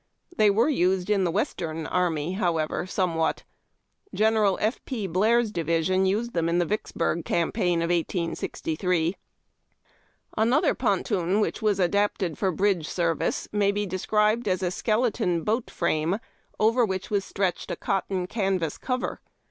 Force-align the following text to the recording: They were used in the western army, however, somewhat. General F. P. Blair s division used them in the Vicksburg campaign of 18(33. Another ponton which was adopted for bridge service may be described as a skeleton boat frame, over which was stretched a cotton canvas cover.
They 0.35 0.49
were 0.49 0.67
used 0.67 1.11
in 1.11 1.25
the 1.25 1.31
western 1.31 1.85
army, 1.85 2.31
however, 2.33 2.87
somewhat. 2.87 3.43
General 4.15 4.57
F. 4.59 4.83
P. 4.85 5.05
Blair 5.05 5.37
s 5.41 5.51
division 5.51 6.07
used 6.07 6.33
them 6.33 6.49
in 6.49 6.57
the 6.57 6.65
Vicksburg 6.65 7.23
campaign 7.23 7.83
of 7.83 7.91
18(33. 7.91 9.13
Another 10.35 10.73
ponton 10.73 11.39
which 11.39 11.61
was 11.61 11.79
adopted 11.79 12.35
for 12.39 12.51
bridge 12.51 12.87
service 12.87 13.47
may 13.51 13.71
be 13.71 13.85
described 13.85 14.47
as 14.47 14.63
a 14.63 14.71
skeleton 14.71 15.43
boat 15.43 15.69
frame, 15.69 16.17
over 16.59 16.83
which 16.83 17.11
was 17.11 17.23
stretched 17.23 17.69
a 17.69 17.75
cotton 17.75 18.25
canvas 18.25 18.79
cover. 18.79 19.21